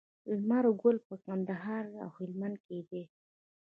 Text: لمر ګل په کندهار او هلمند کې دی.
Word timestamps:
لمر 0.35 0.65
ګل 0.81 0.97
په 1.07 1.15
کندهار 1.25 1.85
او 2.03 2.09
هلمند 2.17 2.57
کې 2.65 2.79
دی. 2.89 3.03